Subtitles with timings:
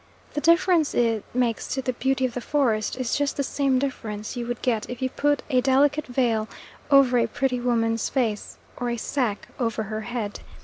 [0.33, 4.35] The difference it makes to the beauty of the forest is just the same difference
[4.35, 6.47] you would get if you put a delicate veil
[6.89, 10.39] over a pretty woman's face or a sack over her head.